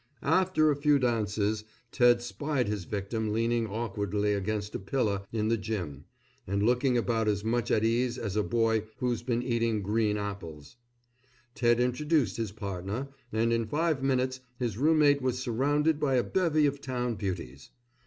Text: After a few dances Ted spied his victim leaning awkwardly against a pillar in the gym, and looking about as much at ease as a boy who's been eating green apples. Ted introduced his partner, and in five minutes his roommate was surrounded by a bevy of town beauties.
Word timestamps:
After 0.23 0.71
a 0.71 0.75
few 0.75 0.97
dances 0.97 1.63
Ted 1.91 2.23
spied 2.23 2.67
his 2.67 2.85
victim 2.85 3.31
leaning 3.31 3.67
awkwardly 3.67 4.33
against 4.33 4.73
a 4.73 4.79
pillar 4.79 5.27
in 5.31 5.49
the 5.49 5.57
gym, 5.59 6.05
and 6.47 6.63
looking 6.63 6.97
about 6.97 7.27
as 7.27 7.43
much 7.43 7.69
at 7.69 7.83
ease 7.83 8.17
as 8.17 8.35
a 8.35 8.41
boy 8.41 8.85
who's 8.97 9.21
been 9.21 9.43
eating 9.43 9.83
green 9.83 10.17
apples. 10.17 10.75
Ted 11.53 11.79
introduced 11.79 12.37
his 12.37 12.51
partner, 12.51 13.09
and 13.31 13.53
in 13.53 13.67
five 13.67 14.01
minutes 14.01 14.39
his 14.57 14.75
roommate 14.75 15.21
was 15.21 15.37
surrounded 15.37 15.99
by 15.99 16.15
a 16.15 16.23
bevy 16.23 16.65
of 16.65 16.81
town 16.81 17.13
beauties. 17.13 17.69